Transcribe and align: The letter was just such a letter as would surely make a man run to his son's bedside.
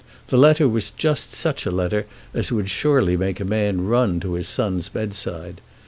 The 0.29 0.35
letter 0.37 0.67
was 0.67 0.89
just 0.89 1.31
such 1.33 1.67
a 1.67 1.69
letter 1.69 2.07
as 2.33 2.51
would 2.51 2.71
surely 2.71 3.15
make 3.15 3.39
a 3.39 3.45
man 3.45 3.85
run 3.85 4.19
to 4.21 4.33
his 4.33 4.47
son's 4.47 4.89
bedside. 4.89 5.61